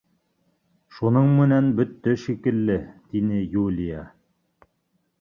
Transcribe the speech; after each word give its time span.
—Шуның 0.95 1.29
менән 1.41 1.69
бөттө 1.81 2.17
шикелле,— 2.23 2.81
тине 3.13 3.45
Юлия. 3.61 4.05